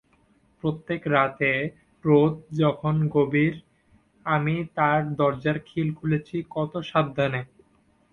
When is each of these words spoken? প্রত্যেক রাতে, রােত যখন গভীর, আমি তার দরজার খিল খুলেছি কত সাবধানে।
প্রত্যেক 0.63 1.01
রাতে, 1.07 1.51
রােত 2.05 2.33
যখন 2.55 2.95
গভীর, 3.15 3.53
আমি 4.25 4.55
তার 4.77 4.99
দরজার 5.19 5.57
খিল 5.67 5.87
খুলেছি 5.95 6.37
কত 6.51 6.73
সাবধানে। 6.89 7.41